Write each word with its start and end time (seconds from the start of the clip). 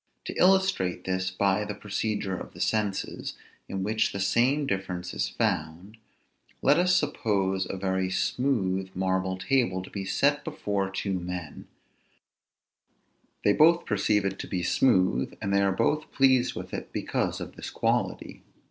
To 0.25 0.33
illustrate 0.35 1.03
this 1.03 1.29
by 1.29 1.63
the 1.63 1.75
procedure 1.75 2.35
of 2.35 2.55
the 2.55 2.59
senses, 2.59 3.35
in 3.69 3.83
which 3.83 4.13
the 4.13 4.19
same 4.19 4.65
difference 4.65 5.13
is 5.13 5.29
found, 5.29 5.95
let 6.63 6.79
us 6.79 6.95
suppose 6.95 7.67
a 7.69 7.77
very 7.77 8.09
smooth 8.09 8.89
marble 8.95 9.37
table 9.37 9.83
to 9.83 9.91
be 9.91 10.03
set 10.03 10.43
before 10.43 10.89
two 10.89 11.19
men; 11.19 11.67
they 13.43 13.53
both 13.53 13.85
perceive 13.85 14.25
it 14.25 14.39
to 14.39 14.47
be 14.47 14.63
smooth, 14.63 15.37
and 15.39 15.53
they 15.53 15.61
are 15.61 15.71
both 15.71 16.11
pleased 16.11 16.55
with 16.55 16.73
it 16.73 16.91
because 16.91 17.39
of 17.39 17.55
this 17.55 17.69
quality. 17.69 18.41